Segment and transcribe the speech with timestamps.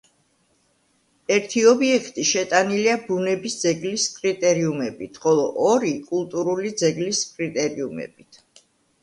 [1.33, 8.43] ერთი ობიექტი შეტანილია ბუნები ძეგლის კრიტერიუმებით, ხოლო ორი კულტურული ძეგლის კრიტერიუმებით.